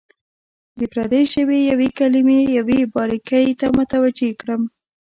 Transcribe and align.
د 0.79 0.81
پردۍ 0.93 1.23
ژبې 1.33 1.57
یوې 1.71 1.89
کلمې 1.99 2.39
یوې 2.57 2.79
باریکۍ 2.95 3.47
ته 3.59 3.65
متوجه 3.77 4.29
کړم. 4.39 4.61